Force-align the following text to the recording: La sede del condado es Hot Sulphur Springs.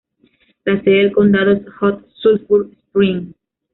La 0.65 0.81
sede 0.81 0.97
del 1.03 1.11
condado 1.11 1.51
es 1.51 1.69
Hot 1.79 2.07
Sulphur 2.15 2.71
Springs. 2.87 3.35